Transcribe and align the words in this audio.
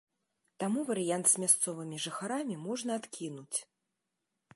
Таму 0.61 0.79
варыянт 0.89 1.25
з 1.31 1.35
мясцовымі 1.43 1.97
жыхарамі 2.05 2.55
можна 2.65 2.91
адкінуць. 3.01 3.57